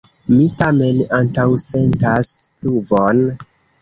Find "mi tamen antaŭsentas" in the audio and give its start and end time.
0.35-2.31